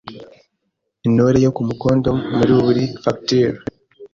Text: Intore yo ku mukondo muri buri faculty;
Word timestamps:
Intore 1.07 1.37
yo 1.45 1.51
ku 1.55 1.61
mukondo 1.67 2.09
muri 2.37 2.53
buri 2.65 2.83
faculty; 3.03 3.39